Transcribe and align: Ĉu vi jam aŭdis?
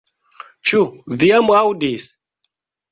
Ĉu 0.71 0.81
vi 1.21 1.31
jam 1.33 1.55
aŭdis? 1.61 2.13